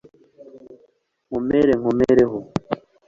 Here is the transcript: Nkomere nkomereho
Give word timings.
Nkomere 1.27 1.71
nkomereho 1.79 2.37